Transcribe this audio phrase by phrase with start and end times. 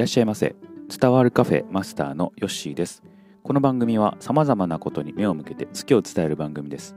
[0.00, 0.56] らっしゃいませ。
[0.88, 3.02] 伝わるカフェマスターのヨッシーです。
[3.42, 6.96] この番組は様々なことに目を向けて好きを伝える番組です。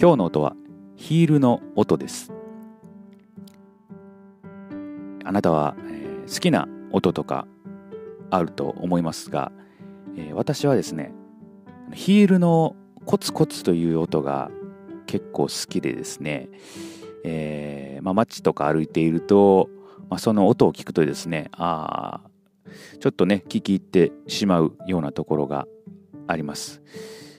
[0.00, 0.54] 今日の音は
[0.94, 2.32] ヒールの音です。
[5.24, 7.48] あなたは、えー好きな音とか
[8.30, 9.50] あると思いますが、
[10.16, 11.12] えー私はですね
[11.92, 12.76] ヒールの
[13.06, 14.52] コツコツという音が
[15.06, 16.48] 結構好きでですね、
[17.24, 19.68] えーまあ、街とか歩いていると、
[20.10, 22.20] まあ、その音を聞くとですねあ
[22.98, 25.66] ちょっとね聞き入ってしまうようなところが
[26.26, 26.82] あります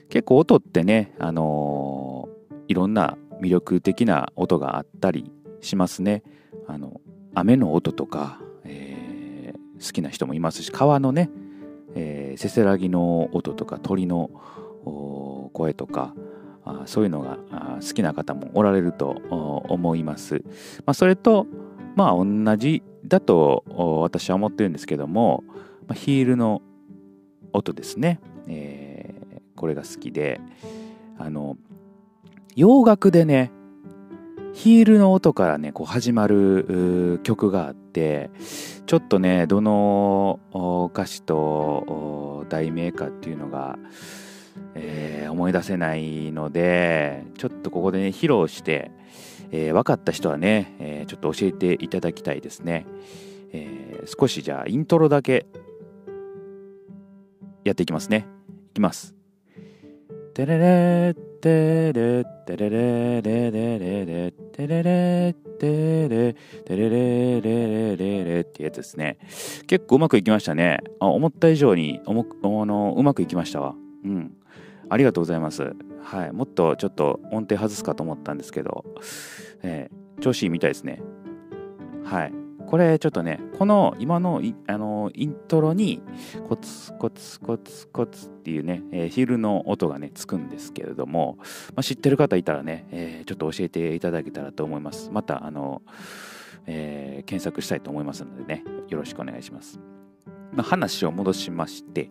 [0.08, 2.32] 結構音ってね、あのー
[2.68, 6.22] いろんな魅力的な音があったりしますね
[6.68, 7.00] あの
[7.34, 11.28] 雨の音とか、えー好きな人もいますし川のね、
[11.94, 14.30] えーせせらぎの音とか鳥の
[15.52, 16.14] 声とか
[16.64, 17.38] あそういうのが
[17.80, 19.08] 好きな方もおられると
[19.68, 20.42] 思います。
[20.86, 21.46] まあ、それと
[21.94, 23.64] まあ同じだと
[24.02, 25.44] 私は思ってるんですけども、
[25.86, 26.62] ま、ヒールの
[27.52, 29.22] 音ですね、えー
[29.54, 30.40] これが好きで
[31.18, 31.56] あの
[32.56, 33.52] 洋楽でね
[34.54, 38.30] ヒールの音からねこう始まる曲があって
[38.86, 40.40] ちょっとねどの
[40.92, 43.78] 歌詞と題名かっていうのが、
[44.74, 48.90] えー思い出せないのでちょっとここでね披露して、
[49.52, 52.86] えー分かった人はね、えーちょっと教えていただきたいですね、
[53.52, 55.46] えー少しじゃあイントロだけ
[57.64, 58.26] やっていきますね。
[58.70, 59.14] いきます。
[60.34, 69.18] テレレテレテレレレレレレテレレテレテレレレレレレってやつですね
[69.66, 74.32] 結構うまくいきましたねあ思った以上におもあのうまくいきましたわうん
[74.88, 75.74] ありがとうございます。
[76.02, 76.32] はい。
[76.32, 78.84] もっとちょっと音程外すかと思ったんですけど、
[79.62, 81.02] えー調子いいみたいですね。
[82.04, 82.32] はい。
[82.66, 86.00] これちょっとねこの今のあのイントロに
[86.48, 95.10] コツコツコツコツっていうね、えーヒールの音がねつくんですけれども、まあ、知ってる方いたらね、えーちょっと教えていただけたらと思います。
[95.10, 95.82] またあの、
[96.66, 99.80] えー検索したいと思いますのでねよろしくお願いします、
[100.52, 102.10] まあ、話を戻しまして、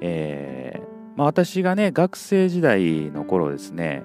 [0.00, 4.04] えーまあ、私がね学生時代の頃ですね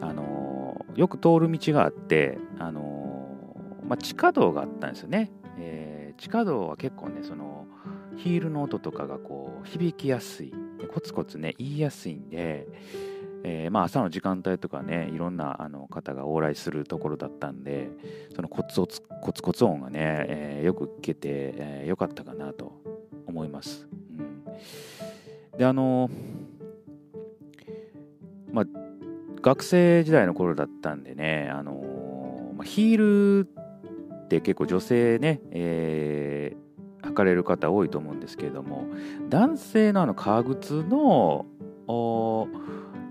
[0.00, 3.54] あのよく通る道があってあの
[3.86, 7.66] まあ、地下道があったんですよね、えー地下道は結構ねその
[8.16, 10.52] ヒールの音とかがこう響きやすい。
[10.92, 12.66] コツコツね言いやすいんで、
[13.42, 17.88] えーまあ、朝の時間帯とかねいろんなあの方が往来するところだったんで
[18.36, 22.72] そのコツコツコツコツ音がね、えーよく聞けて、えーよかったかなと
[23.26, 23.88] 思います。
[24.10, 24.22] う
[25.54, 26.10] ん、であの
[28.52, 28.64] まあ
[29.42, 33.48] 学生時代の頃だったんでねあのまあヒール
[34.24, 36.70] って結構女性ね、えー
[37.02, 38.84] 履かれる方多いと思うんですけれども
[39.30, 41.46] 男性のあの革靴の、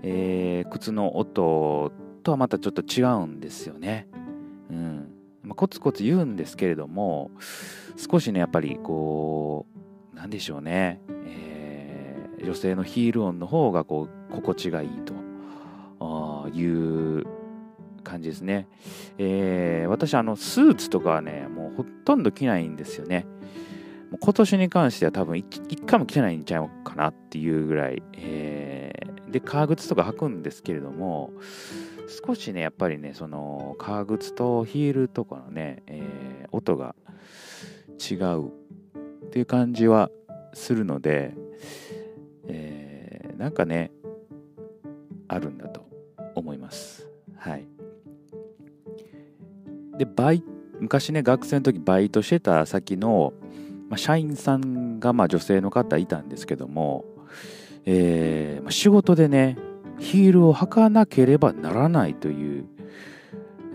[0.02, 4.06] えー靴の音とはまたちょっと違うんですよね。
[4.70, 5.08] うん。
[5.42, 7.32] まあ、コツコツ言うんですけれども
[7.96, 9.66] 少しねやっぱりこ
[10.14, 15.19] うなんでしょうね、えー女性のヒール音の方がこう心地がいいと。
[16.52, 17.24] いう
[18.02, 18.66] 感じですね。
[19.18, 23.26] えー私あのスーツとかはねもうほとんど着ないんですよね。
[24.10, 31.30] もう今年に関しては多分一回も着てないんちゃうかなっていうぐらい、えーで革靴とか履くんですけれども
[32.26, 36.96] 少しねやっぱりねその革靴とヒールとかのね、えー音が
[38.10, 40.10] 違うっていう感じは
[40.52, 41.32] するので、
[42.48, 43.92] えーなんかね
[45.28, 45.86] あるんだと
[46.50, 47.06] 思います。
[47.36, 47.66] はい。
[49.96, 50.42] でバイ
[50.80, 53.32] 昔ね学生の時バイトしてた先の、
[53.88, 57.04] まあ、社員さんがまあ女性の方いたんですけども、
[57.84, 59.56] えーまあ仕事でね
[59.98, 62.64] ヒールを履かなければならないという、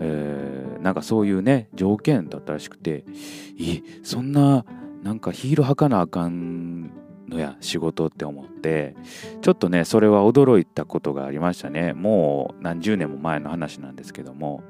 [0.00, 3.04] えーなんかそういうね条件だったらしくて
[3.60, 4.64] えそんな
[5.02, 6.90] なんかヒール履かなあかん
[7.28, 8.94] のや仕事って思って
[9.42, 11.92] ちょっとねそれは驚いたことがありましたね。
[11.92, 14.62] もう何十年も前の話なんですけども、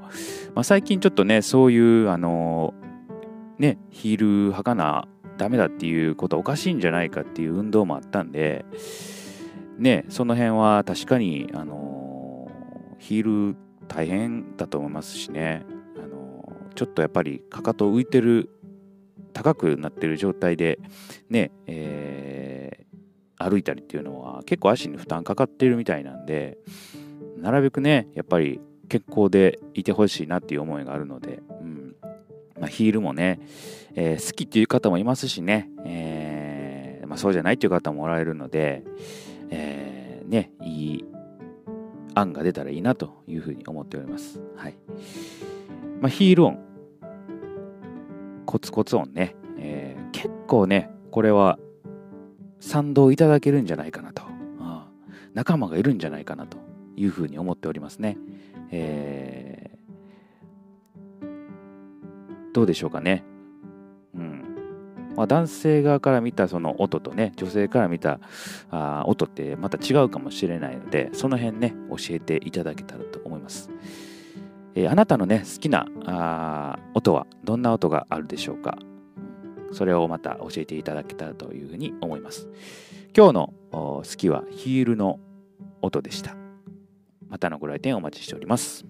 [0.55, 2.75] まあ、最近ちょっとねそういうあの
[3.59, 8.65] ねヒール履かなダメだっていうことおかしいんじゃないかっていう運動もあったんで
[9.77, 12.51] ねその辺は確かにあの
[12.99, 13.57] ヒール
[13.89, 15.65] 大変だと思いますしね。
[15.97, 18.51] あのちょっとやっぱりかかと浮いてる
[19.37, 20.79] 高くなってる状態で
[21.29, 22.87] ね、えー
[23.39, 26.57] 歩いたりっていうのは結構足に負担かかってるみたいなんで
[27.37, 31.97] なるべくねやっぱり健康でいてほしいなっていう思いがあるので、うん
[32.59, 33.41] まあ、ヒールもね、
[33.95, 38.85] えー、好きっていう方もいますしね、えーまあ、そうじゃないっていう方もおられるので、
[39.51, 41.05] えー、ね、いい
[42.15, 44.41] 案が出たらいいなというふうに思っております。
[44.57, 44.75] はい。
[46.01, 46.59] まあ、ヒール音、
[48.47, 51.59] コツコツ音ね、えー、結構ね、これは
[52.61, 54.23] 賛同いただけるんじゃないかなと、
[55.35, 56.57] 仲間がいるんじゃないかなと
[56.97, 58.17] いうふうに思っておりますね。
[58.71, 61.27] えー、
[62.55, 63.25] どうでしょうかね。
[64.15, 64.57] うん
[65.15, 68.21] まあ、男性側から見たその音とね、女性から見た
[68.71, 73.71] あ音ってまた違うかもしれないので、その辺ね、教えていただけたらと思います。
[74.77, 78.79] えー、あなたのね、好きなあ音はどんな音があるでしょうか？
[79.73, 82.47] それをまた教えていただけたらというふうに思います。
[83.17, 85.19] 今日の好きはヒールの
[85.81, 86.37] 音でした。
[87.29, 88.85] またのご来店お待ちしております。